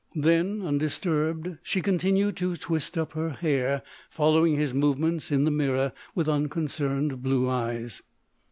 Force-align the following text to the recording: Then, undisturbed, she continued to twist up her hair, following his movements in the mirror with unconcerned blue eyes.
Then, 0.15 0.63
undisturbed, 0.63 1.59
she 1.61 1.79
continued 1.83 2.35
to 2.37 2.55
twist 2.57 2.97
up 2.97 3.13
her 3.13 3.29
hair, 3.29 3.83
following 4.09 4.55
his 4.55 4.73
movements 4.73 5.29
in 5.31 5.43
the 5.43 5.51
mirror 5.51 5.93
with 6.15 6.27
unconcerned 6.27 7.21
blue 7.21 7.47
eyes. 7.47 8.01